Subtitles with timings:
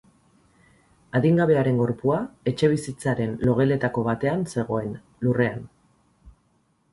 [1.17, 2.17] Adingabearen gorpua
[2.51, 4.89] etxebizitzaren logeletako batean zegoen,
[5.27, 5.63] lurrean.